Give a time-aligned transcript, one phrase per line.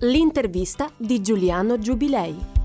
[0.00, 2.55] L'intervista di Giuliano Giubilei.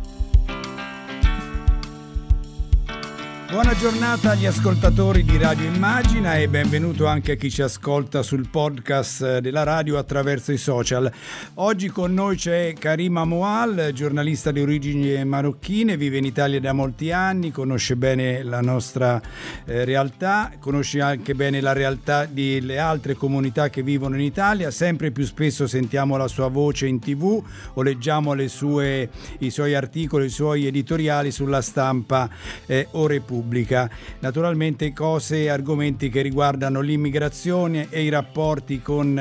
[3.51, 8.47] Buona giornata agli ascoltatori di Radio Immagina e benvenuto anche a chi ci ascolta sul
[8.47, 11.11] podcast della radio attraverso i social.
[11.55, 17.11] Oggi con noi c'è Karima Moal, giornalista di origini marocchine, vive in Italia da molti
[17.11, 19.21] anni, conosce bene la nostra
[19.65, 25.11] eh, realtà, conosce anche bene la realtà delle altre comunità che vivono in Italia, sempre
[25.11, 27.43] più spesso sentiamo la sua voce in tv
[27.73, 32.29] o leggiamo sue, i suoi articoli, i suoi editoriali sulla stampa
[32.65, 33.89] eh, o Repubblica pubblica.
[34.19, 39.17] Naturalmente cose e argomenti che riguardano l'immigrazione e i rapporti con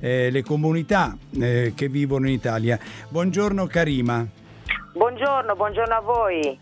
[0.00, 2.78] eh, le comunità eh, che vivono in Italia.
[3.08, 4.43] Buongiorno Karima.
[4.94, 6.56] Buongiorno, buongiorno a voi.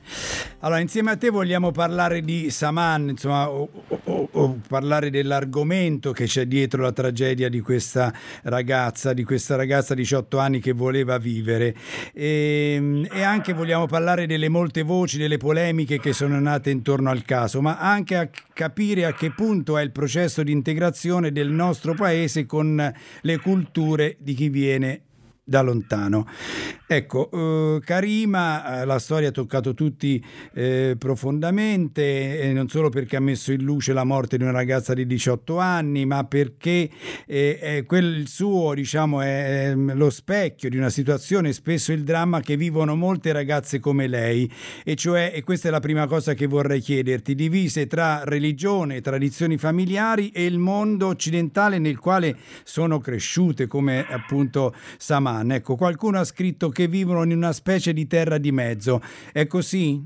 [0.61, 3.69] Allora, insieme a te vogliamo parlare di Saman, insomma, o,
[4.05, 8.11] o, o, parlare dell'argomento che c'è dietro la tragedia di questa
[8.45, 11.75] ragazza, di questa ragazza di 18 anni che voleva vivere.
[12.15, 17.11] E, ehm, e anche vogliamo parlare delle molte voci, delle polemiche che sono nate intorno
[17.11, 21.51] al caso, ma anche a capire a che punto è il processo di integrazione del
[21.51, 25.03] nostro paese con le culture di chi viene
[25.45, 26.27] da lontano.
[26.95, 30.23] Ecco, eh, Karima, eh, la storia ha toccato tutti
[30.55, 34.95] eh, profondamente, e non solo perché ha messo in luce la morte di una ragazza
[34.95, 36.89] di 18 anni, ma perché
[37.27, 42.57] eh, quel suo, diciamo, è ehm, lo specchio di una situazione, spesso il dramma che
[42.57, 44.51] vivono molte ragazze come lei,
[44.85, 49.57] e cioè, e questa è la prima cosa che vorrei chiederti, divise tra religione, tradizioni
[49.57, 55.31] familiari e il mondo occidentale nel quale sono cresciute, come appunto Samar.
[55.33, 55.53] Oman.
[55.53, 59.01] Ecco, qualcuno ha scritto che vivono in una specie di terra di mezzo.
[59.33, 60.01] È così?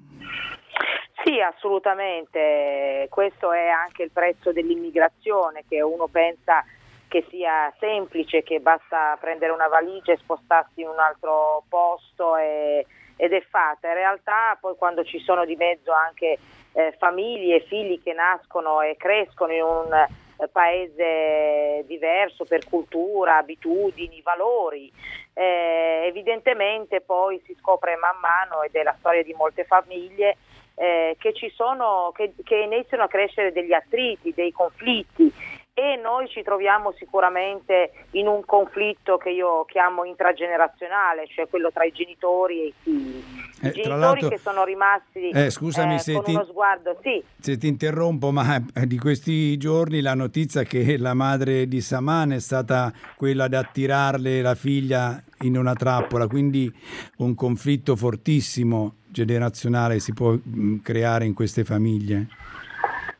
[1.24, 3.06] Sì, assolutamente.
[3.10, 6.64] Questo è anche il prezzo dell'immigrazione, che uno pensa
[7.08, 12.86] che sia semplice, che basta prendere una valigia e spostarsi in un altro posto e,
[13.16, 13.88] ed è fatta.
[13.88, 16.38] In realtà poi quando ci sono di mezzo anche
[16.72, 20.06] eh, famiglie figli che nascono e crescono in un
[20.50, 24.92] paese diverso per cultura, abitudini, valori.
[25.32, 30.36] Eh, evidentemente poi si scopre man mano, ed è la storia di molte famiglie,
[30.74, 35.32] eh, che, ci sono, che, che iniziano a crescere degli attriti, dei conflitti
[35.78, 41.84] e noi ci troviamo sicuramente in un conflitto che io chiamo intragenerazionale, cioè quello tra
[41.84, 43.22] i genitori e i figli.
[43.60, 47.22] I eh, genitori che sono rimasti eh, scusami, eh, con ti, uno sguardo, sì.
[47.38, 52.32] Se ti interrompo, ma eh, di questi giorni la notizia che la madre di Saman
[52.32, 56.72] è stata quella di attirarle la figlia in una trappola, quindi
[57.18, 62.28] un conflitto fortissimo generazionale si può mm, creare in queste famiglie.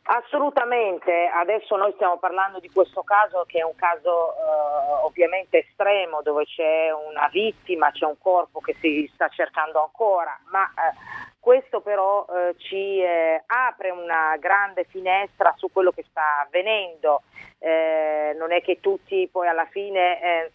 [0.09, 6.23] Assolutamente, adesso noi stiamo parlando di questo caso che è un caso eh, ovviamente estremo
[6.23, 10.95] dove c'è una vittima, c'è un corpo che si sta cercando ancora, ma eh,
[11.41, 17.23] questo però eh, ci eh, apre una grande finestra su quello che sta avvenendo,
[17.59, 20.53] eh, non è che tutti poi alla fine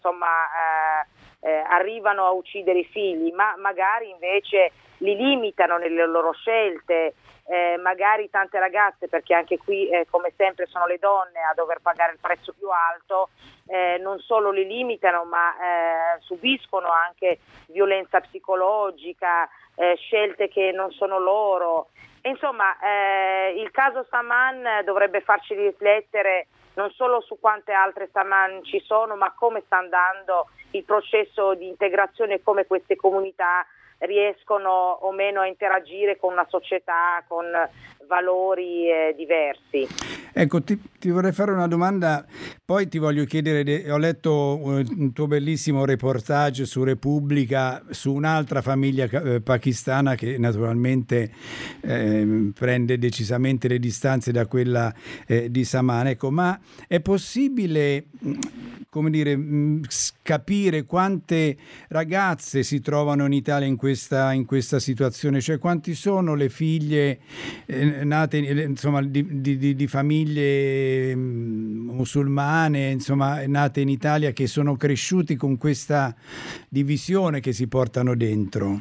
[1.42, 7.14] eh, arrivano a uccidere i figli, ma magari invece li limitano nelle loro scelte,
[7.46, 11.80] eh, magari tante ragazze, perché anche qui eh, come sempre sono le donne a dover
[11.82, 13.30] pagare il prezzo più alto,
[13.66, 20.92] eh, non solo li limitano ma eh, subiscono anche violenza psicologica, eh, scelte che non
[20.92, 21.88] sono loro.
[22.22, 28.80] Insomma, eh, il caso Saman dovrebbe farci riflettere non solo su quante altre Saman ci
[28.80, 33.66] sono, ma come sta andando il processo di integrazione e come queste comunità
[33.98, 37.46] riescono o meno a interagire con una società con
[38.06, 39.86] valori eh, diversi.
[40.32, 42.24] Ecco, ti, ti, vorrei fare una domanda,
[42.64, 49.04] poi ti voglio chiedere, ho letto un tuo bellissimo reportage su Repubblica su un'altra famiglia
[49.04, 51.30] eh, pakistana che naturalmente
[51.82, 54.92] eh, prende decisamente le distanze da quella
[55.26, 56.06] eh, di Saman.
[56.06, 58.06] Ecco, ma è possibile
[58.92, 59.40] come dire,
[60.20, 61.56] capire quante
[61.88, 67.18] ragazze si trovano in Italia in questa, in questa situazione, cioè quanti sono le figlie
[67.64, 70.20] eh, nate insomma, di, di, di, famiglie
[71.14, 76.14] musulmane, insomma, nate in Italia che sono cresciuti con questa
[76.68, 78.80] divisione che si portano dentro.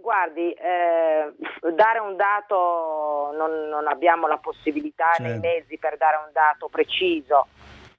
[0.00, 1.32] Guardi, eh,
[1.74, 5.30] dare un dato non, non abbiamo la possibilità certo.
[5.30, 7.46] nei mezzi per dare un dato preciso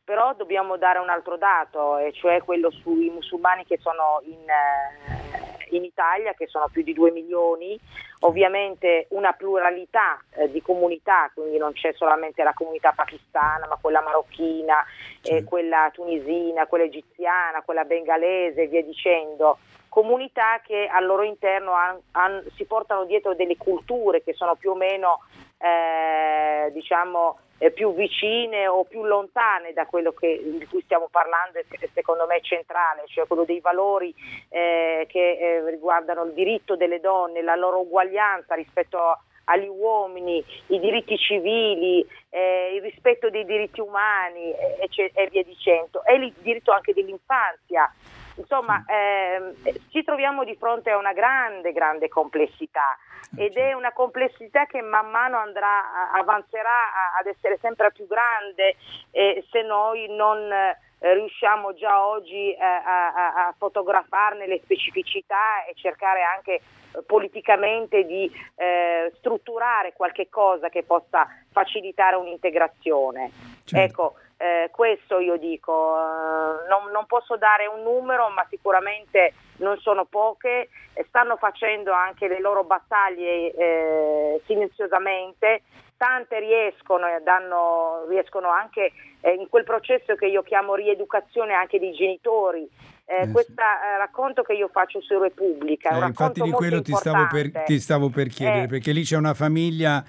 [0.03, 5.52] però dobbiamo dare un altro dato, e cioè quello sui musulmani che sono in, eh,
[5.69, 7.79] in Italia, che sono più di 2 milioni,
[8.21, 14.01] ovviamente una pluralità eh, di comunità, quindi non c'è solamente la comunità pakistana, ma quella
[14.01, 14.83] marocchina,
[15.21, 19.57] eh, quella tunisina, quella egiziana, quella bengalese, via dicendo.
[19.89, 24.71] Comunità che al loro interno han, han, si portano dietro delle culture che sono più
[24.71, 25.19] o meno
[25.59, 31.59] eh, diciamo eh, più vicine o più lontane da quello che, di cui stiamo parlando
[31.59, 34.13] e secondo me è centrale, cioè quello dei valori
[34.49, 40.41] eh, che eh, riguardano il diritto delle donne, la loro uguaglianza rispetto a agli uomini,
[40.67, 46.15] i diritti civili, eh, il rispetto dei diritti umani e, e, e via dicendo, e
[46.15, 47.93] il diritto anche dell'infanzia.
[48.35, 49.53] Insomma, ehm,
[49.89, 52.97] ci troviamo di fronte a una grande, grande complessità
[53.35, 58.75] ed è una complessità che man mano andrà, avanzerà ad essere sempre più grande
[59.11, 60.77] eh, se noi non eh,
[61.13, 66.61] riusciamo già oggi eh, a, a, a, fotografarne le specificità e cercare anche eh,
[67.05, 73.31] politicamente di eh, strutturare qualche cosa che possa facilitare un'integrazione.
[73.65, 73.77] Certo.
[73.77, 79.77] Ecco, eh, questo io dico, eh, non, non, posso dare un numero, ma sicuramente non
[79.77, 80.67] sono poche,
[81.07, 85.61] stanno facendo anche le loro battaglie eh, silenziosamente,
[85.95, 88.91] tante riescono, danno, riescono anche
[89.21, 92.69] eh, in quel processo che io chiamo rieducazione anche dei genitori,
[93.05, 95.89] eh, eh, questo eh, racconto che io faccio su Repubblica.
[95.89, 98.67] Eh, infatti di quello ti stavo, per, ti stavo, per, chiedere, eh.
[98.67, 100.03] perché lì c'è una famiglia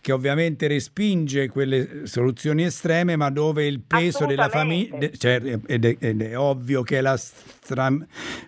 [0.00, 5.96] che ovviamente respinge quelle soluzioni estreme, ma dove il peso della famiglia, cioè, ed, è,
[5.98, 7.88] ed, è, ovvio che è la stra,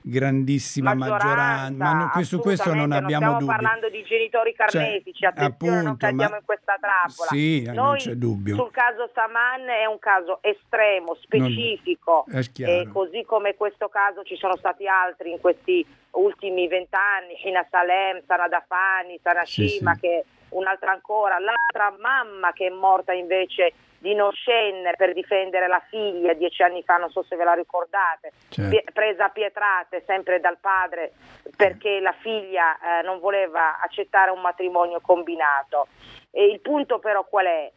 [0.02, 3.44] grandissima maggioranza, maggioranza ma no, su questo non abbiamo dubbi.
[3.44, 7.31] Stiamo parlando di genitori cioè, carnefici, cioè, attenzione, appunto, non cadiamo in questa trappola.
[7.31, 8.55] Sì, Noi, non c'è dubbio.
[8.55, 14.36] Sul caso Saman è un caso estremo, specifico, non, così come questo questo caso ci
[14.36, 20.00] sono stati altri in questi ultimi vent'anni, Hina Salem, Sana Dafani, Sana Shima, sì, sì.
[20.00, 26.32] che un'altra ancora, l'altra mamma che è morta invece di Noscen per difendere la figlia
[26.32, 28.92] dieci anni fa, non so se ve la ricordate, certo.
[28.92, 31.12] presa a pietrate sempre dal padre
[31.56, 35.86] perché la figlia eh, non voleva accettare un matrimonio combinato.
[36.31, 37.72] E il punto però qual è?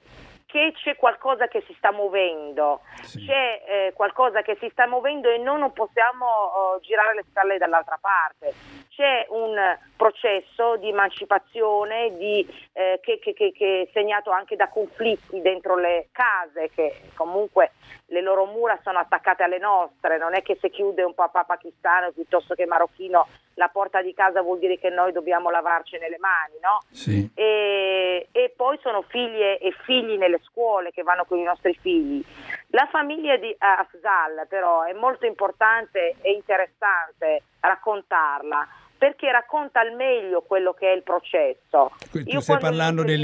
[0.52, 3.26] Che c'è qualcosa che si sta muovendo, sì.
[3.26, 7.58] c'è eh, qualcosa che si sta muovendo e noi non possiamo oh, girare le spalle
[7.58, 8.54] dall'altra parte.
[8.90, 9.56] C'è un
[9.96, 15.78] processo di emancipazione di, eh, che, che, che, che, è segnato anche da conflitti dentro
[15.78, 17.72] le case, che comunque
[18.08, 22.12] le loro mura sono attaccate alle nostre, non è che se chiude un papà pakistano
[22.12, 23.26] piuttosto che marocchino
[23.56, 26.80] la porta di casa vuol dire che noi dobbiamo lavarcene le mani, no?
[26.92, 27.30] Sì.
[27.34, 32.24] E, e, poi sono figlie e figli nelle scuole che vanno con i nostri figli.
[32.68, 38.68] La famiglia di Afzal però è molto importante e interessante raccontarla
[39.02, 41.92] perché racconta al meglio quello che è il processo.
[42.12, 43.18] Tu Io stai parlando de,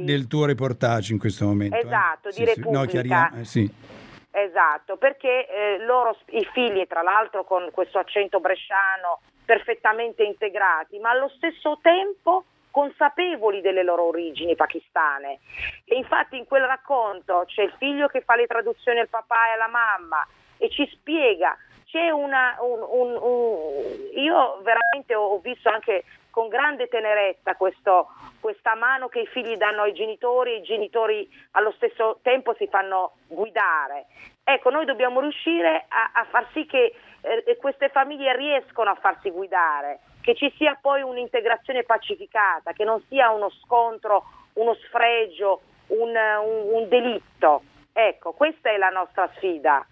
[0.00, 1.76] del tuo reportage in questo momento.
[1.76, 1.78] Eh?
[1.78, 2.30] Esatto, eh?
[2.32, 3.30] di sì, Repubblica.
[3.32, 3.72] No, eh, sì.
[4.34, 11.10] Esatto, perché eh, loro, i figli, tra l'altro con questo accento bresciano, perfettamente integrati, ma
[11.10, 15.40] allo stesso tempo consapevoli delle loro origini pakistane.
[15.84, 19.52] E infatti in quel racconto c'è il figlio che fa le traduzioni al papà e
[19.52, 20.26] alla mamma
[20.56, 21.54] e ci spiega.
[21.84, 28.08] C'è una, un, un, un, io veramente ho visto anche con grande tenerezza questo,
[28.40, 32.66] questa mano che i figli danno ai genitori e i genitori allo stesso tempo si
[32.68, 34.06] fanno guidare.
[34.42, 39.30] Ecco, noi dobbiamo riuscire a, a far sì che eh, queste famiglie riescono a farsi
[39.30, 46.16] guidare, che ci sia poi un'integrazione pacificata, che non sia uno scontro, uno sfregio, un,
[46.16, 47.62] un, un delitto.
[47.92, 49.86] Ecco, questa è la nostra sfida.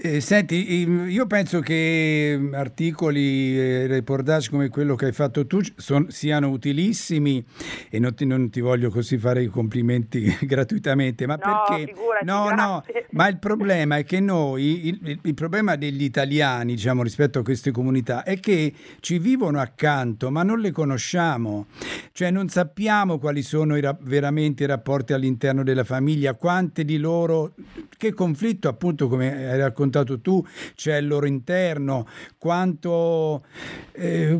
[0.00, 6.08] Eh, senti, io penso che articoli e reportage come quello che hai fatto tu son,
[6.10, 7.44] siano utilissimi
[7.90, 11.92] e non ti, non ti, voglio così fare i complimenti gratuitamente, ma no, perché...
[11.92, 16.76] Figurati, no, no, ma il problema è che noi, il, il, il, problema degli italiani,
[16.76, 21.66] diciamo, rispetto a queste comunità, è che ci vivono accanto, ma non le conosciamo,
[22.12, 27.54] cioè non sappiamo quali sono i, veramente i rapporti all'interno della famiglia, quante di loro,
[27.96, 33.44] che conflitto appunto come hai raccontato, raccontato tu, c'è il loro interno, quanto,
[33.92, 34.38] eh,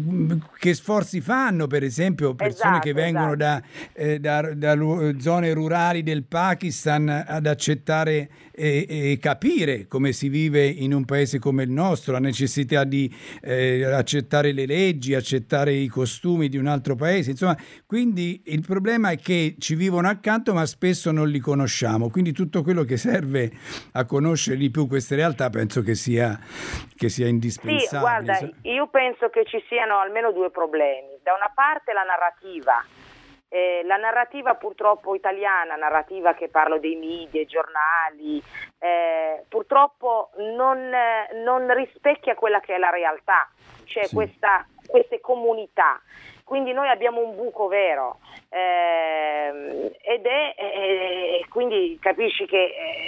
[0.59, 3.37] che sforzi fanno per esempio persone esatto, che vengono esatto.
[3.37, 3.63] da,
[3.95, 4.77] eh, da, da,
[5.19, 11.39] zone rurali del Pakistan ad accettare e, e, capire come si vive in un paese
[11.39, 16.67] come il nostro, la necessità di eh, accettare le leggi, accettare i costumi di un
[16.67, 21.39] altro paese, insomma, quindi il problema è che ci vivono accanto ma spesso non li
[21.39, 23.53] conosciamo, quindi tutto quello che serve
[23.93, 26.39] a conoscere di più queste realtà penso che sia,
[26.97, 27.89] che sia indispensabile.
[27.89, 31.19] Sì, guarda, io penso che ci siano almeno due problemi.
[31.23, 32.85] Da una parte la narrativa.
[33.51, 38.43] Eh, la narrativa purtroppo italiana, narrativa che parlo dei media, giornali,
[38.79, 40.91] eh, purtroppo non,
[41.45, 43.49] non, rispecchia quella che è la realtà,
[43.85, 44.15] cioè sì.
[44.15, 45.99] questa, queste comunità.
[46.49, 52.57] Quindi noi abbiamo un buco vero eh, ed è, eh, quindi capisci che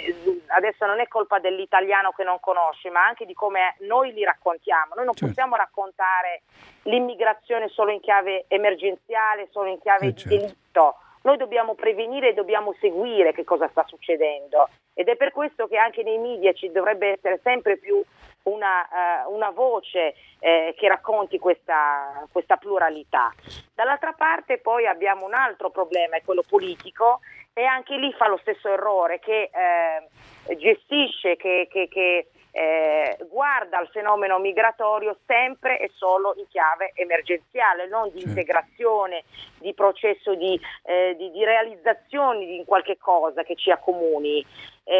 [0.05, 0.15] eh,
[0.55, 4.93] adesso non è colpa dell'italiano che non conosce, ma anche di come noi li raccontiamo.
[4.93, 5.33] Noi non certo.
[5.33, 6.43] possiamo raccontare
[6.83, 10.37] l'immigrazione solo in chiave emergenziale, solo in chiave eh, di certo.
[10.37, 10.95] delitto.
[11.23, 15.77] Noi dobbiamo prevenire e dobbiamo seguire che cosa sta succedendo ed è per questo che
[15.77, 18.03] anche nei media ci dovrebbe essere sempre più
[18.43, 23.31] una, uh, una voce eh, che racconti questa, questa, pluralità.
[23.73, 27.19] Dall'altra parte poi abbiamo un altro problema, è quello politico,
[27.53, 33.77] e anche lì fa lo stesso errore che eh, gestisce, che, che, che eh, guarda
[33.77, 39.23] al fenomeno migratorio sempre e solo in chiave emergenziale, non di integrazione,
[39.59, 44.45] di processo di, eh, di, di realizzazione di qualche cosa che ci accomuni.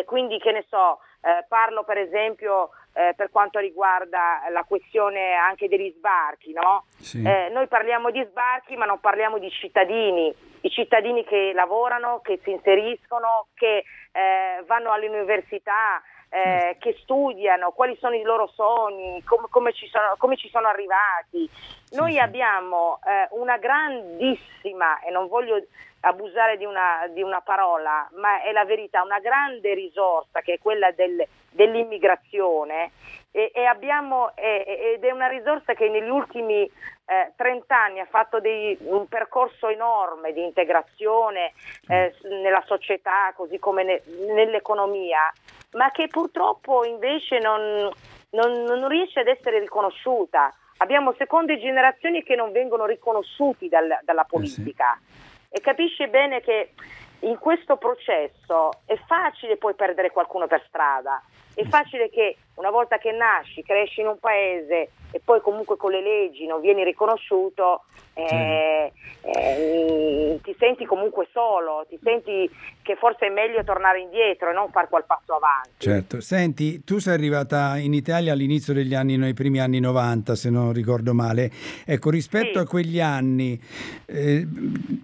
[0.06, 5.68] Quindi che ne so, eh, parlo per esempio eh, per quanto riguarda la questione anche
[5.68, 6.86] degli sbarchi, no?
[7.00, 7.24] sì.
[7.24, 12.40] eh, noi parliamo di sbarchi ma non parliamo di cittadini, i cittadini che lavorano, che
[12.44, 19.48] si inseriscono, che eh, vanno all'università, eh, che studiano, quali sono i loro sogni, com-
[19.50, 21.50] come, ci sono, come, ci sono, arrivati.
[21.92, 25.62] Noi abbiamo eh, una grandissima, e non voglio
[26.02, 30.60] abusare di una, di una, parola, ma è la verità, una grande risorsa che è
[30.60, 32.92] quella del, dell'immigrazione
[33.32, 38.08] e, e abbiamo, e, ed è una risorsa che negli ultimi eh, 30 anni ha
[38.10, 41.54] fatto dei, un percorso enorme di integrazione
[41.88, 44.02] eh, nella società così come ne,
[44.34, 45.32] nell'economia
[45.74, 47.90] ma che purtroppo invece non,
[48.32, 50.54] non, non riesce ad essere riconosciuta.
[50.78, 55.31] Abbiamo seconde generazioni che non vengono riconosciuti dal, dalla politica eh sì.
[55.52, 56.72] E capisce bene che
[57.20, 61.22] in questo processo è facile poi perdere qualcuno per strada,
[61.54, 65.92] è facile che una volta che nasci, cresci in un paese e poi comunque con
[65.92, 68.92] le leggi non vieni riconosciuto, eh,
[69.22, 72.50] eh, ti senti comunque solo, ti senti
[72.82, 75.70] che forse è meglio tornare indietro e non fare quel passo avanti.
[75.78, 80.50] Certo, senti, tu sei arrivata in Italia all'inizio degli anni, nei primi anni 90 se
[80.50, 81.52] non ricordo male,
[81.86, 82.66] ecco rispetto sì.
[82.66, 83.60] a quegli anni
[84.06, 84.48] eh,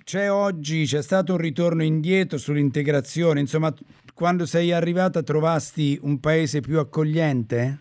[0.03, 3.73] c'è oggi, c'è stato un ritorno indietro sull'integrazione, insomma
[4.17, 7.77] quando sei arrivata trovasti un paese più accogliente?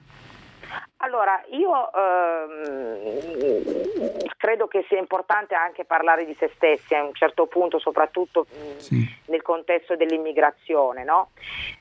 [0.98, 3.08] Allora, io ehm,
[4.36, 9.02] credo che sia importante anche parlare di se stessi a un certo punto, soprattutto sì.
[9.28, 11.04] nel contesto dell'immigrazione.
[11.04, 11.30] No?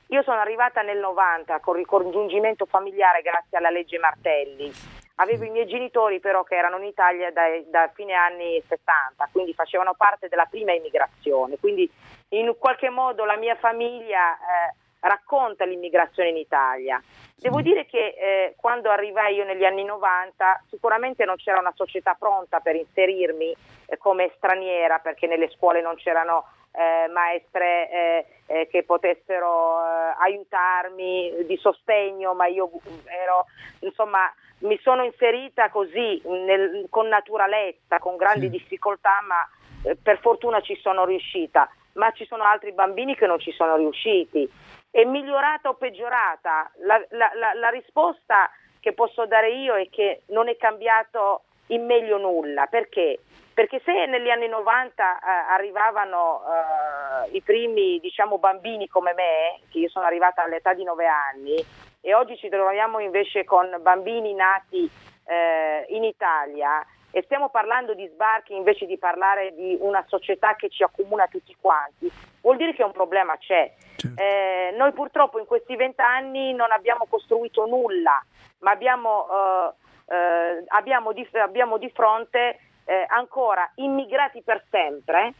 [0.07, 4.71] Io sono arrivata nel 90 con ricongiungimento familiare grazie alla legge Martelli.
[5.15, 9.53] Avevo i miei genitori però che erano in Italia da, da fine anni 70, quindi
[9.53, 11.89] facevano parte della prima immigrazione, quindi
[12.29, 17.01] in qualche modo la mia famiglia eh, racconta l'immigrazione in Italia.
[17.35, 22.15] Devo dire che eh, quando arrivai io negli anni 90 sicuramente non c'era una società
[22.17, 23.55] pronta per inserirmi
[23.85, 30.15] eh, come straniera perché nelle scuole non c'erano eh, maestre eh, eh, che potessero eh,
[30.19, 32.69] aiutarmi di sostegno, ma io
[33.05, 33.45] ero,
[33.79, 38.51] insomma, mi sono inserita così nel, con naturalezza, con grandi sì.
[38.51, 41.69] difficoltà, ma per fortuna ci sono riuscita.
[41.95, 44.49] Ma ci sono altri bambini che non ci sono riusciti
[44.95, 46.71] è migliorata o peggiorata?
[46.83, 48.49] La, la, la, la, risposta
[48.79, 52.67] che posso dare io è che non è cambiato in meglio nulla.
[52.67, 53.19] Perché?
[53.53, 59.79] Perché se negli anni 90 eh, arrivavano eh, i primi diciamo, bambini come me, che
[59.79, 61.55] io sono arrivata all'età di 9 anni,
[61.99, 64.89] e oggi ci troviamo invece con bambini nati
[65.25, 66.81] eh, in Italia,
[67.15, 71.55] e stiamo parlando di sbarchi invece di parlare di una società che ci accomuna tutti
[71.57, 73.73] quanti, vuol dire che un problema c'è.
[73.95, 74.21] Certo.
[74.21, 78.21] Eh, noi purtroppo in questi vent'anni non abbiamo costruito nulla,
[78.59, 85.35] ma abbiamo, eh, eh, abbiamo, di, abbiamo di, fronte eh, ancora immigrati per sempre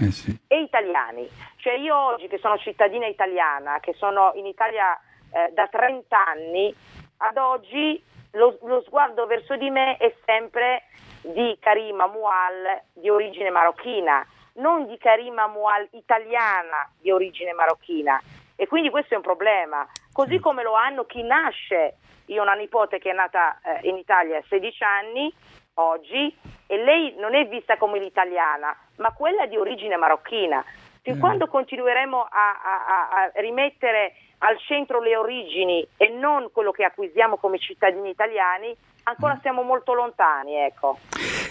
[0.00, 0.34] eh sì.
[0.46, 1.28] e italiani.
[1.56, 4.98] Cioè io oggi che sono cittadina italiana, che sono in Italia
[5.34, 6.74] eh, da 30 anni,
[7.18, 10.84] ad oggi lo, lo sguardo verso di me è sempre
[11.22, 18.20] di Karima Mual di origine marocchina, non di Karima Mual italiana di origine marocchina.
[18.56, 19.86] E quindi questo è un problema.
[20.12, 21.96] Così come lo hanno chi nasce.
[22.26, 25.32] Io ho una nipote che è nata eh, in Italia a 16 anni,
[25.74, 26.36] oggi,
[26.66, 30.64] e lei non è vista come l'italiana, ma quella di origine marocchina.
[31.02, 31.20] fin mm.
[31.20, 37.36] quando continueremo a, a, a rimettere al centro le origini e non quello che acquisiamo
[37.38, 38.76] come cittadini italiani,
[39.10, 39.40] ancora mm.
[39.42, 40.54] siamo molto lontani.
[40.54, 40.98] Ecco.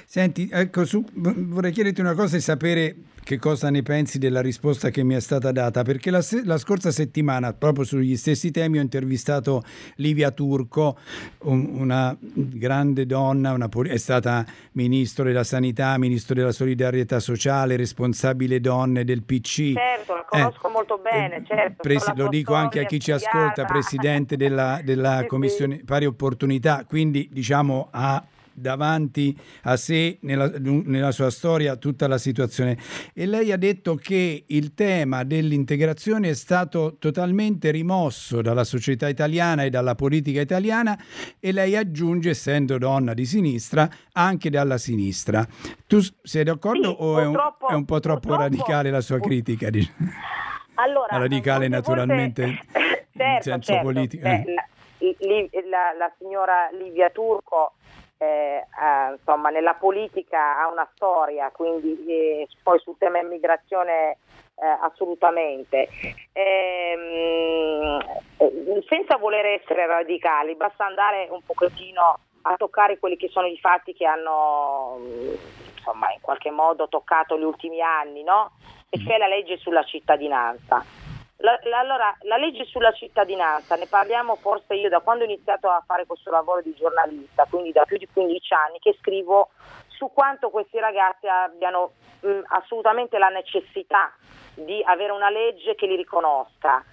[0.06, 2.96] Senti, ecco, su, vorrei chiederti una cosa e sapere
[3.30, 6.90] che cosa ne pensi della risposta che mi è stata data, perché la, la, scorsa
[6.90, 9.62] settimana, proprio sugli stessi temi, ho intervistato
[9.98, 10.98] Livia Turco,
[11.44, 18.60] un, una grande donna, una, è stata ministro della sanità, ministro della solidarietà sociale, responsabile
[18.60, 19.74] donne del PC.
[19.74, 21.84] Certo, la conosco eh, molto bene, eh, certo.
[21.84, 25.84] Presi, lo dico anche a chi ci ascolta, presidente della, della sì, Commissione sì.
[25.84, 28.24] Pari Opportunità, quindi diciamo ha
[28.60, 32.78] davanti a sé nella, nella, sua storia tutta la situazione
[33.14, 39.64] e lei ha detto che il tema dell'integrazione è stato totalmente rimosso dalla società italiana
[39.64, 40.98] e dalla politica italiana
[41.40, 45.48] e lei aggiunge essendo donna di sinistra anche dalla sinistra
[45.88, 47.38] tu sei d'accordo sì, o è un,
[47.70, 49.70] è un, po' troppo radicale la sua critica?
[50.76, 52.60] Allora, radicale naturalmente
[53.16, 54.44] certo, in senso certo, politico eh.
[54.46, 54.68] La,
[55.70, 57.74] la, la signora Livia Turco
[58.22, 64.18] eh, eh, insomma, nella politica ha una storia, quindi eh, poi sul tema immigrazione
[64.56, 65.88] eh, assolutamente.
[66.34, 67.98] Ehm,
[68.38, 73.58] eh, senza voler essere radicali, basta andare un pochettino a toccare quelli che sono i
[73.58, 75.00] fatti che hanno
[75.76, 78.52] insomma, in qualche modo toccato gli ultimi anni, no?
[78.90, 80.84] E cioè la legge sulla cittadinanza.
[81.42, 85.70] La, la, allora, la legge sulla cittadinanza, ne parliamo forse io da quando ho iniziato
[85.70, 89.50] a fare questo lavoro di giornalista, quindi da più di 15 anni, che scrivo
[89.88, 94.12] su quanto questi ragazzi abbiano mh, assolutamente la necessità
[94.54, 96.84] di avere una legge che li riconosca.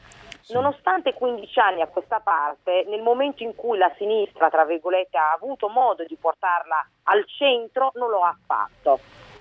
[0.51, 5.33] Nonostante 15 anni a questa parte, nel momento in cui la sinistra, tra virgolette, ha
[5.33, 9.01] avuto modo di portarla al centro, non lo ha fatto.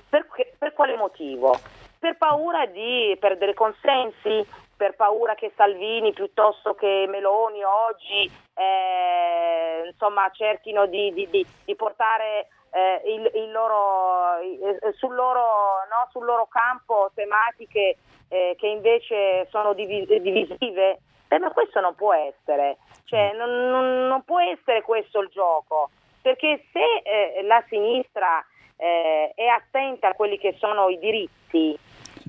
[0.10, 0.26] Per,
[0.58, 1.60] per quale motivo?
[2.00, 10.30] Per paura di perdere consensi, per paura che Salvini piuttosto che Meloni oggi eh, insomma,
[10.32, 15.42] cerchino di, di, di, di portare eh, il, il loro, eh, sul, loro,
[15.90, 21.00] no, sul, loro, campo tematiche eh, che invece sono divis- divisive.
[21.28, 25.90] Eh, ma questo non può essere, cioè, non, non, non, può essere questo il gioco,
[26.22, 28.46] perché se eh, la sinistra
[28.78, 31.78] è attenta a quelli che sono i diritti,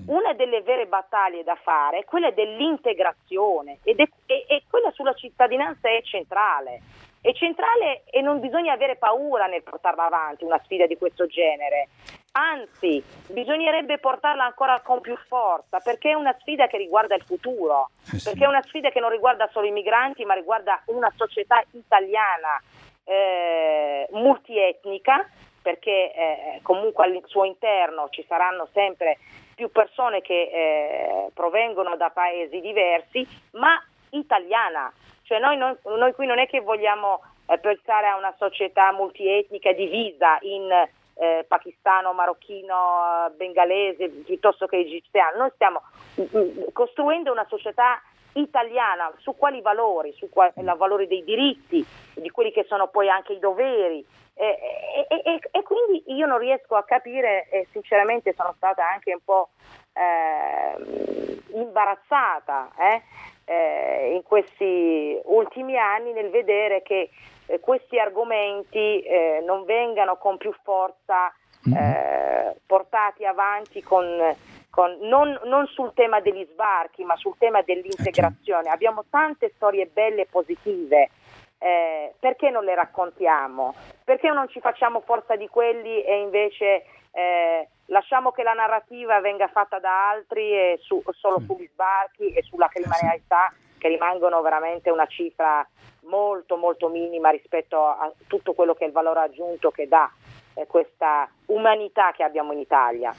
[0.06, 5.14] una delle vere battaglie da fare è quella dell'integrazione ed è, e, e quella sulla
[5.14, 6.80] cittadinanza è centrale.
[7.20, 11.88] È centrale e non bisogna avere paura nel portarla avanti una sfida di questo genere.
[12.32, 17.90] Anzi, bisognerebbe portarla ancora con più forza perché è una sfida che riguarda il futuro,
[18.12, 18.28] eh sì.
[18.28, 22.62] perché è una sfida che non riguarda solo i migranti ma riguarda una società italiana
[23.04, 25.28] eh, multietnica
[25.62, 29.18] perché eh, comunque al suo interno ci saranno sempre
[29.56, 34.92] più persone che eh, provengono da paesi diversi, ma italiana.
[35.22, 39.72] Cioè noi, non, noi qui non è che vogliamo eh, pensare a una società multietnica
[39.72, 45.38] divisa in eh, pakistano, marocchino, bengalese piuttosto che egiziano.
[45.38, 45.80] Noi stiamo
[46.20, 48.00] mm, mm, costruendo una società
[48.34, 51.82] italiana su quali valori, su quali valori dei diritti,
[52.14, 54.04] di quelli che sono poi anche i doveri,
[54.38, 59.14] e, e, e, e, quindi io non riesco a capire e sinceramente sono stata anche
[59.14, 59.48] un po'
[59.94, 63.02] eh, imbarazzata eh,
[63.46, 67.08] eh, in questi ultimi anni nel vedere che
[67.46, 71.32] eh, questi argomenti eh, non vengano con più forza
[71.66, 72.56] mm-hmm.
[72.66, 74.36] portati avanti con,
[74.68, 78.68] con, non, non, sul tema degli sbarchi ma sul tema dell'integrazione.
[78.68, 81.08] Abbiamo tante storie belle e positive
[81.58, 83.74] eh, perché non le raccontiamo?
[84.04, 89.48] Perché non ci facciamo forza di quelli e invece eh, lasciamo che la narrativa venga
[89.48, 95.06] fatta da altri e su, solo sugli sbarchi e sulla criminalità che rimangono veramente una
[95.06, 95.66] cifra
[96.06, 100.10] molto molto minima rispetto a tutto quello che è il valore aggiunto che dà
[100.54, 103.14] eh, questa umanità che abbiamo in Italia.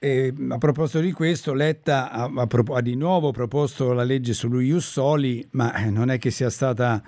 [0.00, 4.60] E a proposito di questo, Letta ha, ha, ha, di nuovo proposto la legge sullo
[4.60, 7.02] Ius Soli, ma eh, non è che sia stata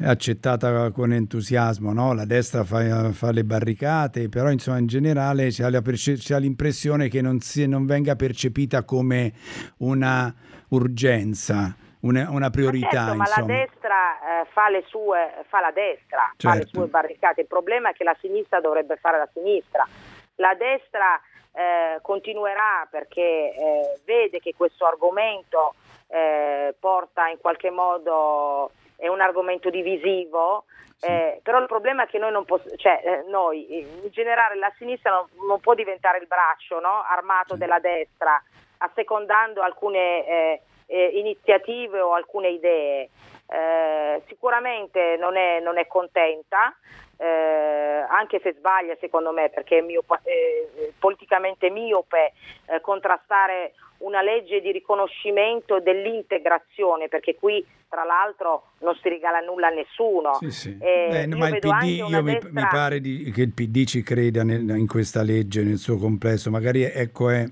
[0.00, 1.94] accettata con entusiasmo.
[1.94, 2.12] No?
[2.12, 6.36] La destra fa, fa, le barricate, però insomma, in generale si ha, perce- si ha
[6.36, 9.32] l'impressione che non, si, non, venga percepita come
[9.78, 10.34] una
[10.68, 11.74] urgenza.
[12.00, 16.30] Una, una priorità, ma, certo, ma la destra eh, fa, le sue, fa la destra,
[16.36, 16.48] certo.
[16.48, 16.78] fa le certo.
[16.78, 17.40] sue barricate.
[17.40, 19.88] Il problema è che la sinistra dovrebbe fare la sinistra.
[20.36, 21.18] La destra
[21.56, 25.74] eh, continuerà perché eh, vede che questo argomento
[26.08, 30.64] eh, porta in qualche modo, è un argomento divisivo.
[31.00, 34.72] Eh, però il problema è che noi non possiamo, cioè eh, noi in generale la
[34.78, 37.04] sinistra non, non, può diventare il braccio no?
[37.06, 37.60] armato sì.
[37.60, 38.42] della destra,
[38.78, 43.08] assecondando alcune eh, eh, iniziative o alcune idee.
[43.48, 46.74] Eh, sicuramente non è, non è contenta,
[47.18, 52.32] eh, anche se sbaglia secondo me perché è miope, eh, politicamente miope
[52.66, 59.68] eh, contrastare una legge di riconoscimento dell'integrazione perché qui tra l'altro non si regala nulla
[59.68, 60.34] a nessuno.
[60.34, 60.72] Sì, sì.
[60.74, 62.50] Beh, ma il PD, mi, destra...
[62.52, 66.50] mi, pare di, che il PD ci creda nel, in questa legge nel suo complesso,
[66.50, 67.46] magari ecco è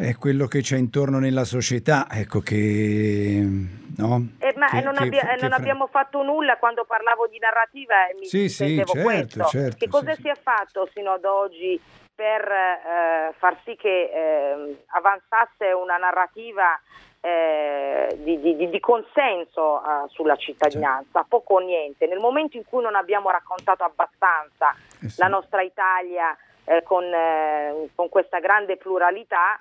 [0.00, 3.46] è quello che c'è intorno nella società, ecco che...
[3.98, 4.28] No?
[4.38, 8.14] Eh, ma che, non, abbia, che, non abbiamo fatto nulla quando parlavo di narrativa e
[8.18, 9.44] mi sì, sì, certo.
[9.44, 11.78] Certo, che cosa sì, si è fatto sino ad oggi
[12.14, 16.80] per eh, far sì che eh, avanzasse una narrativa
[17.20, 22.06] eh, di, di, di, consenso uh, sulla cittadinanza, poco o niente.
[22.06, 25.20] Nel momento in cui non abbiamo raccontato abbastanza eh sì.
[25.20, 26.34] la nostra Italia
[26.64, 29.58] eh, con, eh, con, questa grande pluralità,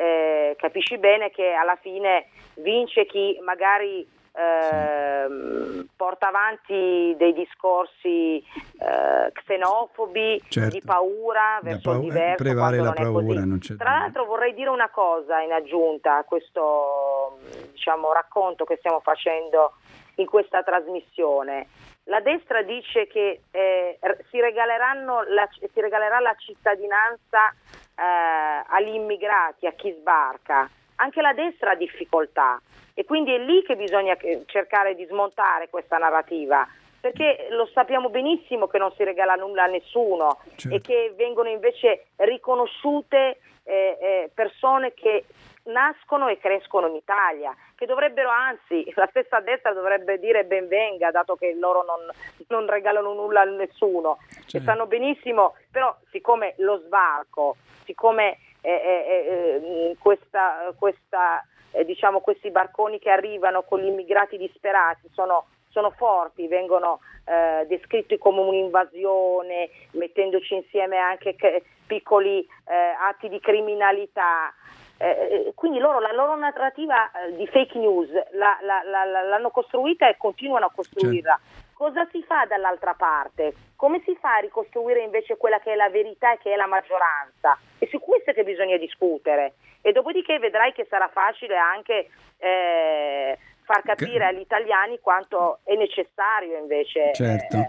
[0.00, 5.88] eh, capisci bene che alla fine vince chi magari eh, sì.
[5.96, 10.70] porta avanti dei discorsi eh, xenofobi, certo.
[10.70, 12.44] di paura verso il diverso.
[12.44, 13.42] Prevale la paura,
[13.76, 17.40] Tra l'altro vorrei dire una cosa in aggiunta a questo
[17.72, 19.72] diciamo, racconto che stiamo facendo
[20.14, 21.66] in questa trasmissione.
[22.08, 23.98] La destra dice che eh,
[24.30, 27.50] si, la, si, regalerà la cittadinanza
[27.94, 30.70] eh, agli immigrati, a chi sbarca.
[30.96, 32.60] Anche la destra ha difficoltà
[32.94, 34.16] e quindi è lì che bisogna
[34.46, 36.66] cercare di smontare questa narrativa
[37.00, 40.76] perché lo sappiamo benissimo che non si regala nulla a nessuno certo.
[40.76, 45.24] e che vengono invece riconosciute eh, eh, persone che
[45.68, 51.36] nascono e crescono in Italia, che dovrebbero anzi, la stessa destra dovrebbe dire benvenga, dato
[51.36, 52.10] che loro non,
[52.48, 54.56] non regalano nulla a nessuno, certo.
[54.56, 62.20] e sanno benissimo, però siccome lo sbarco, siccome eh, eh, eh questa, questa, eh, diciamo,
[62.20, 68.40] questi barconi che arrivano con gli immigrati disperati sono sono forti, vengono eh, descritti come
[68.40, 74.54] un'invasione, mettendoci insieme anche che, piccoli eh, atti di criminalità.
[75.00, 80.08] Eh, quindi loro, la loro narrativa eh, di fake news la, la, la, l'hanno costruita
[80.08, 81.40] e continuano a costruirla.
[81.40, 81.66] Certo.
[81.72, 83.54] Cosa si fa dall'altra parte?
[83.76, 86.66] Come si fa a ricostruire invece quella che è la verità e che è la
[86.66, 87.56] maggioranza?
[87.78, 89.54] È su questo che bisogna discutere.
[89.80, 96.58] E dopodiché vedrai che sarà facile anche eh, far capire agli italiani quanto è necessario
[96.58, 97.56] invece certo.
[97.56, 97.68] eh,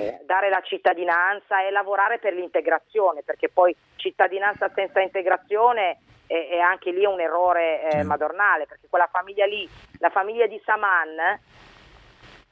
[0.00, 5.98] eh, dare la cittadinanza e lavorare per l'integrazione, perché poi cittadinanza senza integrazione
[6.30, 10.60] è, è anche lì un errore eh, madornale, perché quella famiglia lì, la famiglia di
[10.64, 11.40] Saman,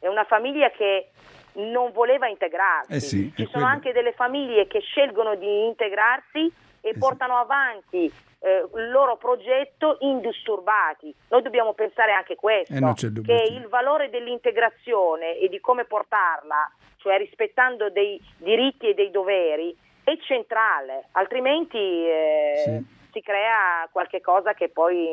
[0.01, 1.11] è una famiglia che
[1.55, 2.93] non voleva integrarsi.
[2.93, 3.67] Eh sì, Ci sono quello.
[3.67, 7.41] anche delle famiglie che scelgono di integrarsi e eh portano sì.
[7.41, 11.15] avanti eh, il loro progetto indisturbati.
[11.29, 17.17] Noi dobbiamo pensare anche questo, eh, che il valore dell'integrazione e di come portarla, cioè
[17.17, 24.55] rispettando dei diritti e dei doveri, è centrale, altrimenti eh, sì si crea qualche cosa
[24.55, 25.09] che poi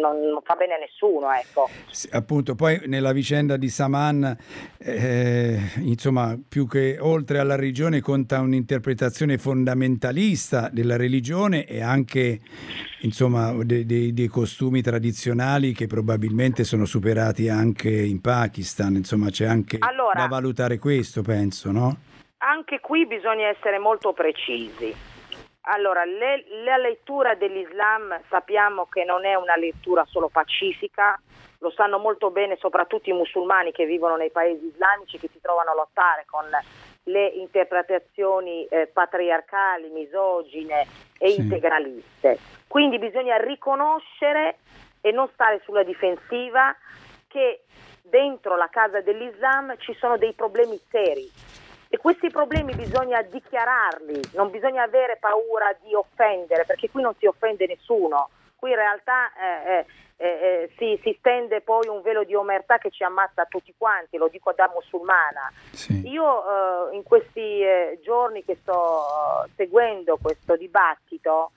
[0.00, 1.32] non, non fa bene a nessuno.
[1.32, 1.68] Ecco.
[1.90, 4.36] Sì, appunto, poi nella vicenda di Saman,
[4.78, 12.40] eh, insomma, più che oltre alla religione conta un'interpretazione fondamentalista della religione e anche
[13.02, 18.96] insomma, dei, dei, dei costumi tradizionali che probabilmente sono superati anche in Pakistan.
[18.96, 21.96] Insomma, c'è anche allora, da valutare questo, penso, no?
[22.38, 25.12] Anche qui bisogna essere molto precisi
[25.66, 31.18] allora, le, la lettura dell'Islam sappiamo che non è una lettura solo pacifica,
[31.58, 35.70] lo sanno molto bene soprattutto i musulmani che vivono nei paesi islamici che si trovano
[35.70, 36.44] a lottare con
[37.04, 40.86] le interpretazioni eh, patriarcali, misogine
[41.18, 41.40] e sì.
[41.40, 42.38] integraliste.
[42.66, 44.58] Quindi bisogna riconoscere
[45.00, 46.76] e non stare sulla difensiva
[47.28, 47.64] che
[48.02, 51.30] dentro la casa dell'Islam ci sono dei problemi seri
[51.94, 57.26] e questi problemi bisogna dichiararli, non bisogna avere paura di offendere, perché qui non si
[57.26, 62.24] offende nessuno, qui in realtà eh, eh, eh, eh si, si, stende poi un velo
[62.24, 65.52] di omertà che ci ammazza tutti quanti, lo dico da musulmana.
[65.70, 66.08] Sì.
[66.08, 71.52] Io eh, in questi eh, giorni che sto seguendo questo dibattito,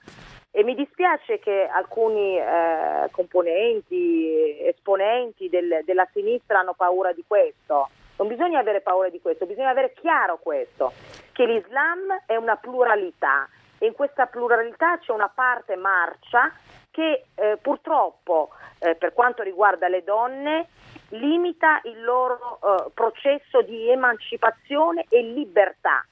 [0.52, 7.89] e mi dispiace che alcuni eh, componenti, esponenti del, della sinistra hanno paura di questo.
[8.17, 10.91] Non bisogna avere paura di questo, bisogna avere chiaro questo,
[11.34, 16.51] che l'Islam è una pluralità e in questa pluralità c'è una parte marcia
[16.89, 18.49] che eh, purtroppo
[18.80, 20.67] eh, per quanto riguarda le donne
[21.10, 26.03] limita il loro eh, processo di emancipazione e libertà.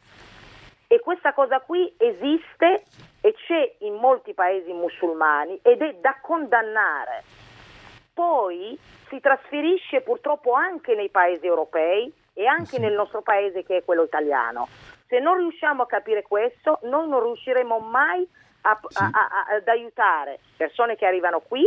[0.88, 2.84] E questa cosa qui esiste
[3.22, 7.24] e c'è in molti paesi musulmani ed è da condannare.
[8.16, 12.80] Poi si trasferisce purtroppo anche nei paesi europei e anche sì.
[12.80, 14.70] nel nostro paese che è quello italiano.
[15.08, 18.26] Se non riusciamo a capire questo, noi non riusciremo mai
[18.62, 19.04] a, sì.
[19.04, 21.64] a, a, ad aiutare persone che arrivano qui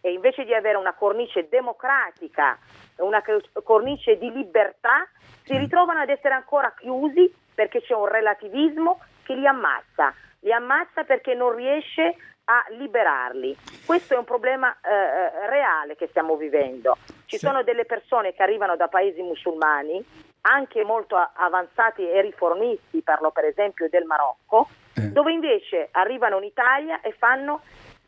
[0.00, 2.56] e invece di avere una cornice democratica,
[2.98, 3.20] una
[3.64, 5.08] cornice di libertà,
[5.42, 10.14] si ritrovano ad essere ancora chiusi perché c'è un relativismo che li ammazza.
[10.40, 13.56] Li ammazza perché non riesce a liberarli.
[13.84, 16.96] Questo è un problema eh, eh, reale che stiamo vivendo.
[17.26, 17.46] Ci sì.
[17.46, 20.04] sono delle persone che arrivano da paesi musulmani,
[20.42, 25.08] anche molto avanzati e riformisti, parlo per esempio del Marocco, eh.
[25.08, 27.62] dove invece arrivano in Italia e fanno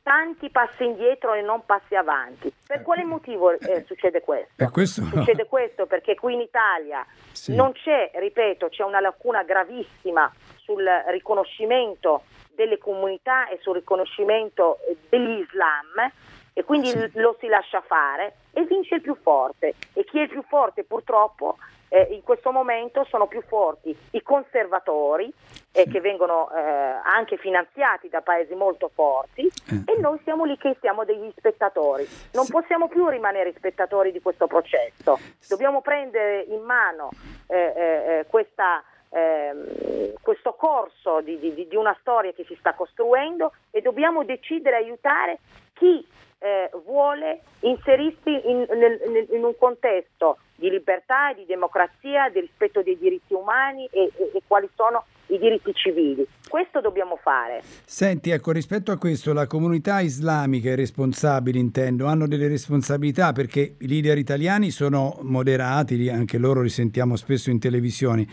[0.07, 2.53] tanti passi indietro e non passi avanti.
[2.65, 4.71] Per quale eh, motivo eh, eh, succede questo?
[4.71, 5.03] questo?
[5.03, 7.57] Succede questo perché qui in Italia sì.
[7.57, 12.23] non c'è, ripeto, c'è una lacuna gravissima sul riconoscimento
[12.57, 16.11] delle comunità e sul riconoscimento degli Islam
[16.53, 17.11] e quindi sì.
[17.15, 20.85] lo si lascia fare e vince il più forte e chi è il più forte
[20.85, 25.33] purtroppo eh, in questo momento sono più forti i conservatori
[25.73, 25.91] eh, sì.
[25.91, 29.93] che vengono eh, anche finanziati da paesi molto forti eh.
[29.93, 32.09] e noi siamo lì che siamo degli spettatori.
[32.33, 32.53] Non sì.
[32.53, 37.11] possiamo più rimanere spettatori di questo processo, dobbiamo prendere in mano
[37.49, 43.53] eh, eh, questa ehm, questo corso di, di, di, una storia che si sta costruendo
[43.71, 45.39] e dobbiamo decidere aiutare
[45.75, 46.07] chi
[46.39, 52.99] eh, vuole inserirsi in, nel, in, un contesto di libertà, di democrazia, di rispetto dei
[52.99, 56.27] diritti umani e, e, e quali sono i diritti civili.
[56.49, 57.63] Questo dobbiamo fare.
[57.85, 63.77] Senti, ecco, rispetto a questo, la comunità islamica, i responsabili intendo, hanno delle responsabilità perché
[63.79, 68.27] i leader italiani sono moderati, anche loro li sentiamo spesso in televisione,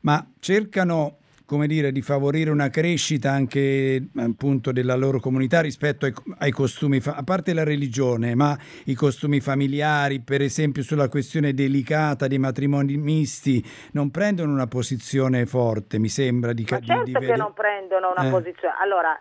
[0.00, 1.18] ma cercano
[1.50, 7.00] come dire, di favorire una crescita anche appunto della loro comunità rispetto ai, ai costumi,
[7.04, 12.96] a parte la religione, ma i costumi familiari, per esempio sulla questione delicata dei matrimoni
[12.96, 13.60] misti,
[13.94, 16.94] non prendono una posizione forte, mi sembra di capire.
[17.04, 18.30] Certo di che non prendono una eh.
[18.30, 18.74] posizione.
[18.80, 19.20] Allora,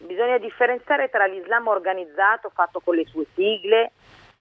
[0.00, 3.92] bisogna differenziare tra l'Islam organizzato fatto con le sue sigle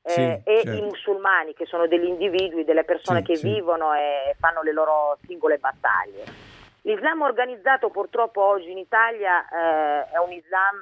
[0.01, 0.71] eh, sì, e certo.
[0.71, 3.47] i musulmani che sono degli individui, delle persone sì, che sì.
[3.47, 6.48] vivono e fanno le loro singole battaglie.
[6.89, 10.81] L'Islam organizzato purtroppo oggi in Italia eh, è un Islam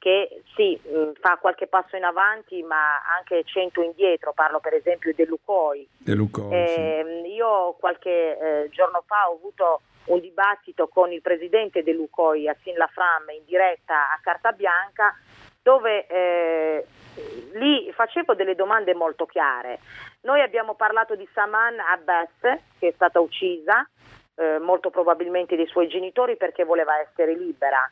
[0.00, 5.14] che sì, mm, fa qualche passo in avanti ma anche cento indietro, parlo per esempio
[5.14, 5.88] dell'UCOI.
[5.98, 7.34] dell'UCOI eh, sì.
[7.34, 13.30] Io qualche eh, giorno fa ho avuto un dibattito con il presidente dell'UCOI, Assin Lafram,
[13.30, 15.16] in diretta a Carta Bianca,
[15.62, 16.84] dove eh,
[17.52, 19.78] lì facevo delle domande molto chiare.
[20.22, 23.88] Noi abbiamo parlato di Saman Abbas, che è stata uccisa,
[24.36, 27.90] eh, molto probabilmente dei suoi genitori perché voleva essere libera,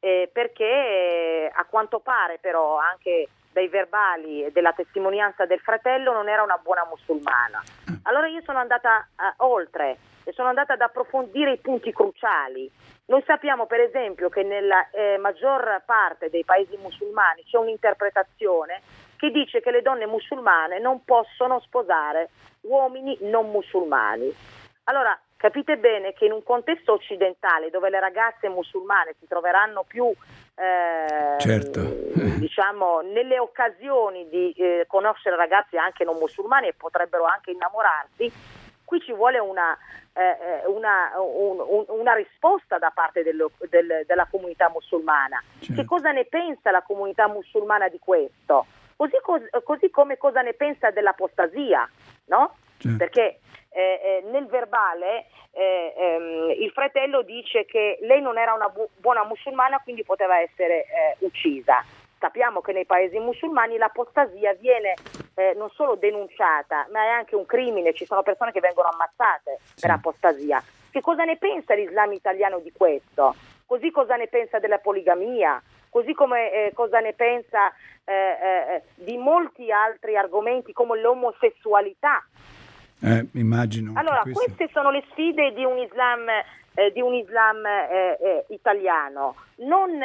[0.00, 6.28] eh, perché a quanto pare però anche dai verbali e della testimonianza del fratello non
[6.28, 7.62] era una buona musulmana.
[8.02, 12.70] Allora io sono andata eh, oltre e sono andata ad approfondire i punti cruciali.
[13.06, 18.82] Noi sappiamo per esempio che nella eh, maggior parte dei paesi musulmani c'è un'interpretazione
[19.16, 22.28] che dice che le donne musulmane non possono sposare
[22.62, 24.34] uomini non musulmani.
[24.84, 30.12] Allora, capite bene che in un contesto occidentale dove le ragazze musulmane si troveranno più
[30.56, 31.80] eh, certo.
[32.36, 38.32] diciamo, nelle occasioni di eh, conoscere ragazzi anche non musulmani e potrebbero anche innamorarsi,
[38.84, 39.78] qui ci vuole una,
[40.14, 45.40] eh, eh una, un, un, una risposta da parte dello, del, della comunità musulmana.
[45.60, 45.80] Certo.
[45.80, 48.66] Che cosa ne pensa la comunità musulmana di questo?
[48.96, 49.14] Così,
[49.62, 51.88] così come cosa ne pensa dell'apostasia,
[52.24, 52.56] no?
[52.78, 52.96] Certo.
[52.96, 53.40] Perché
[53.76, 58.88] eh, eh, nel verbale eh, ehm, il fratello dice che lei non era una bu-
[58.96, 61.84] buona musulmana, quindi poteva essere eh, uccisa.
[62.18, 64.94] Sappiamo che nei paesi musulmani l'apostasia viene
[65.34, 69.58] eh, non solo denunciata, ma è anche un crimine, ci sono persone che vengono ammazzate
[69.62, 69.82] sì.
[69.82, 70.62] per apostasia.
[70.90, 73.34] Che cosa ne pensa l'Islam italiano di questo?
[73.66, 75.62] Così cosa ne pensa della poligamia?
[75.90, 77.72] Così come eh, cosa ne pensa
[78.94, 82.24] di molti altri argomenti come l'omosessualità?
[83.02, 83.92] Eh, immagino.
[83.94, 86.28] Allora, queste sono le sfide di un Islam,
[86.74, 89.36] eh, di un Islam eh, eh italiano.
[89.56, 90.00] Non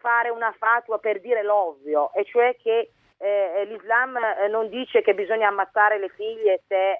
[0.00, 5.14] fare una fatua per dire l'ovvio, e cioè che eh, l'Islam eh, non dice che
[5.14, 6.98] bisogna ammazzare le figlie se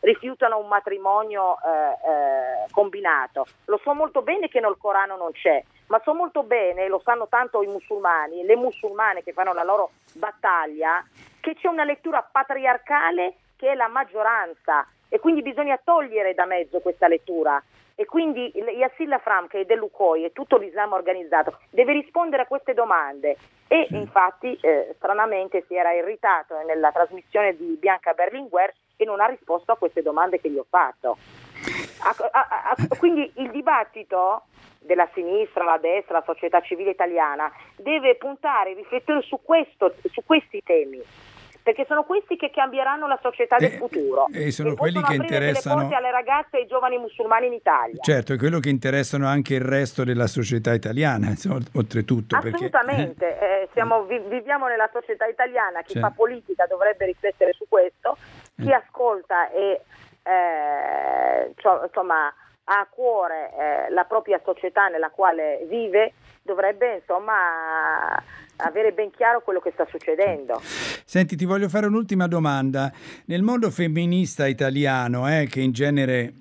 [0.00, 1.56] rifiutano un matrimonio
[2.70, 3.46] combinato.
[3.66, 7.28] Lo so molto bene che nel Corano non c'è, ma so molto bene, lo sanno
[7.28, 11.04] tanto i musulmani, le musulmane che fanno la loro battaglia,
[11.40, 16.80] che c'è una lettura patriarcale che è la maggioranza e quindi bisogna togliere da mezzo
[16.80, 17.62] questa lettura.
[17.94, 22.72] E quindi Yassila Fram che è dell'UCOI e tutto l'Islam organizzato deve rispondere a queste
[22.72, 23.36] domande.
[23.68, 29.26] E infatti eh, stranamente si era irritato nella trasmissione di Bianca Berlinguer e non ha
[29.26, 31.18] risposto a queste domande che gli ho fatto.
[32.02, 34.44] A, a, a, quindi il dibattito
[34.78, 40.62] della sinistra, la destra, la società civile italiana deve puntare, riflettere su, questo, su questi
[40.62, 41.02] temi
[41.62, 45.88] perché sono questi che cambieranno la società del futuro e sono e quelli che interessano
[45.88, 48.00] le alle ragazze e ai giovani musulmani in Italia.
[48.00, 52.36] Certo, è quello che interessano anche il resto della società italiana, insomma, oltretutto.
[52.36, 53.62] Assolutamente, perché...
[53.62, 56.08] eh, siamo, vi, viviamo nella società italiana, chi certo.
[56.08, 58.16] fa politica dovrebbe riflettere su questo,
[58.56, 58.74] chi eh.
[58.74, 59.80] ascolta e
[60.22, 62.32] eh, insomma
[62.64, 68.22] ha a cuore eh, la propria società nella quale vive dovrebbe insomma
[68.62, 70.60] avere ben chiaro quello che sta succedendo.
[71.04, 72.92] Senti, ti voglio fare un'ultima domanda.
[73.26, 76.34] Nel mondo femminista italiano, eh, che in genere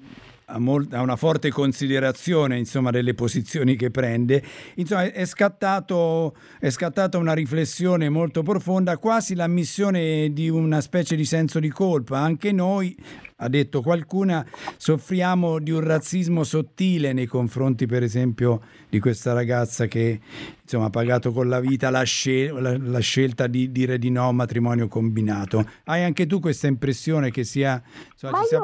[0.49, 0.57] ha,
[1.01, 4.43] una forte considerazione insomma, delle posizioni che prende,
[4.75, 11.25] insomma, è, scattato, è scattata una riflessione molto profonda, quasi l'ammissione di una specie di
[11.25, 12.19] senso di colpa.
[12.19, 12.95] Anche noi
[13.41, 19.85] ha detto qualcuna, soffriamo di un razzismo sottile nei confronti, per esempio, di questa ragazza
[19.85, 20.19] che
[20.61, 24.25] insomma, ha pagato con la vita la, scel- la, la scelta di dire di no
[24.25, 25.63] a un matrimonio combinato.
[25.85, 27.81] Hai anche tu questa impressione che sia...
[28.11, 28.59] Insomma, Ma io sia...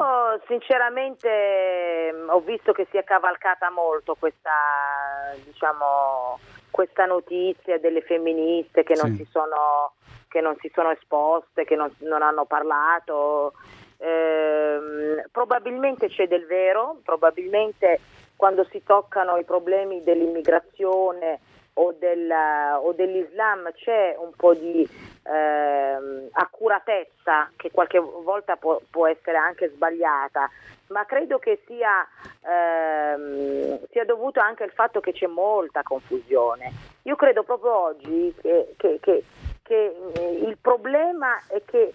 [0.46, 6.38] sinceramente mm, ho visto che si è cavalcata molto questa, diciamo,
[6.70, 9.24] questa notizia delle femministe che non, sì.
[9.24, 9.94] si, sono,
[10.28, 13.54] che non si sono esposte, che non, non hanno parlato
[13.98, 18.00] eh, probabilmente c'è del vero, probabilmente
[18.36, 21.40] quando si toccano i problemi dell'immigrazione
[21.74, 24.88] o, del, o dell'Islam c'è un po' di
[25.24, 30.48] eh, accuratezza che qualche volta può, può, essere anche sbagliata,
[30.88, 32.06] ma credo che sia,
[32.42, 36.72] ehm, sia, dovuto anche al fatto che c'è molta confusione.
[37.02, 39.24] Io credo proprio oggi che, che, che
[39.66, 41.92] che eh, il problema è che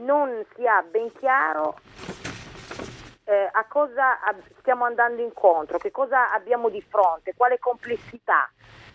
[0.00, 1.76] non si ha ben chiaro
[3.24, 4.18] eh, a cosa
[4.58, 8.50] stiamo andando incontro, che cosa abbiamo di fronte, quale complessità.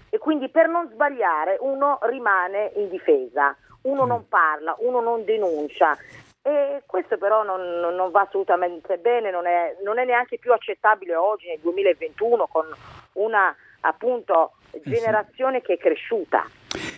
[0.09, 5.97] E quindi per non sbagliare uno rimane in difesa, uno non parla, uno non denuncia.
[6.41, 11.15] E questo però non, non va assolutamente bene, non è, non è, neanche più accettabile
[11.15, 12.65] oggi nel 2021 con
[13.13, 16.45] una appunto generazione che è cresciuta.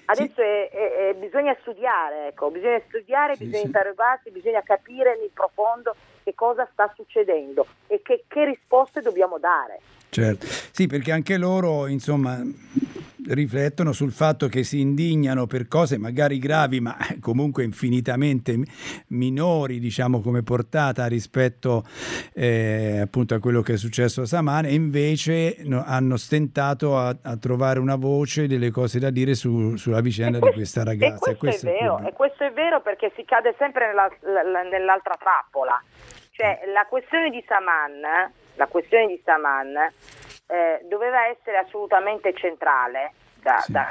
[0.06, 3.66] Adesso è, è, è, bisogna studiare, ecco, bisogna studiare, sì, bisogna sì.
[3.68, 9.80] interrogarsi, bisogna capire nel profondo che cosa sta succedendo e che, che risposte dobbiamo dare.
[10.10, 12.42] Certo, sì, perché anche loro, insomma,
[13.28, 18.56] riflettono sul fatto che si indignano per cose magari gravi, ma comunque infinitamente
[19.08, 21.84] minori, diciamo, come portata rispetto
[22.34, 27.16] eh, appunto a quello che è successo a Saman, e invece no, hanno stentato a,
[27.22, 31.32] a, trovare una voce, delle cose da dire su, sulla vicenda questo, di questa ragazza.
[31.32, 34.10] E questo, e questo è vero, e questo è vero perché si cade sempre nella,
[34.70, 35.82] nell'altra trappola.
[36.32, 39.74] Cioè, la questione di Saman, la questione di Saman
[40.52, 43.72] eh, doveva essere assolutamente centrale da, sì.
[43.72, 43.90] da,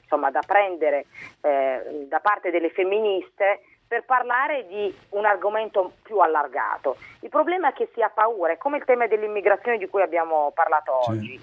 [0.00, 1.06] insomma, da prendere
[1.40, 6.96] eh, da parte delle femministe per parlare di un argomento più allargato.
[7.20, 10.50] Il problema è che si ha paura, è come il tema dell'immigrazione di cui abbiamo
[10.54, 11.10] parlato sì.
[11.10, 11.40] oggi.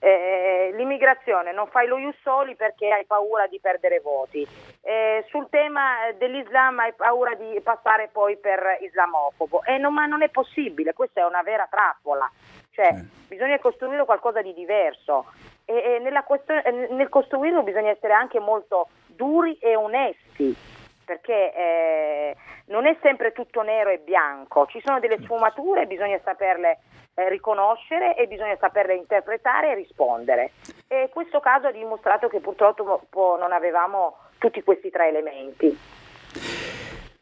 [0.00, 4.46] Eh, l'immigrazione non fai lo ius soli perché hai paura di perdere voti.
[4.82, 9.62] Eh, sul tema dell'Islam hai paura di passare poi per islamofobo.
[9.64, 12.30] Eh, no, ma non è possibile, questa è una vera trappola.
[12.74, 13.08] Cioè, sì.
[13.28, 15.26] bisogna costruire qualcosa di diverso
[15.64, 20.56] e, e question- nel costruirlo bisogna essere anche molto duri e onesti
[21.04, 26.78] perché eh, non è sempre tutto nero e bianco, ci sono delle sfumature, bisogna saperle
[27.14, 30.52] eh, riconoscere e bisogna saperle interpretare e rispondere.
[30.88, 35.78] E questo caso ha dimostrato che purtroppo non avevamo tutti questi tre elementi.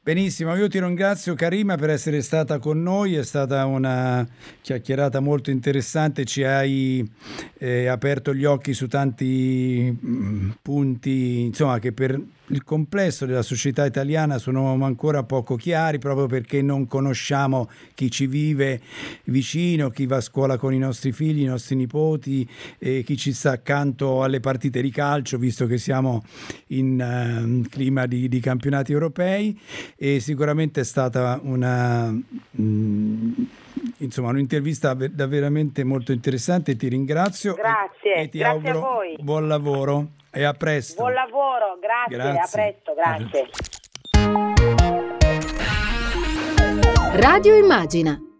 [0.04, 4.26] Benissimo, io ti ringrazio Karima per essere stata con noi, è stata una
[4.60, 7.08] chiacchierata molto interessante, ci hai
[7.58, 12.20] eh, aperto gli occhi su tanti mh, mm, punti, insomma, che per
[12.52, 18.26] il complesso della società italiana sono ancora poco chiari proprio perché non conosciamo chi ci
[18.26, 18.80] vive
[19.24, 22.48] vicino, chi va a scuola con i nostri figli, i nostri nipoti,
[22.78, 26.22] e chi ci sta accanto alle partite di calcio, visto che siamo
[26.68, 29.58] in uh, clima di, di, campionati europei.
[29.96, 32.10] E sicuramente è stata una...
[32.60, 33.32] Mm,
[33.98, 35.50] insomma, un'intervista davvero
[35.84, 40.08] molto interessante, ti ringrazio grazie, e, e ti grazie auguro buon lavoro.
[40.34, 41.02] E a presto.
[41.02, 41.41] Buon lavoro,
[42.08, 42.40] grazie, grazie.
[42.40, 43.48] a presto, grazie.
[47.14, 48.31] Radio Immagina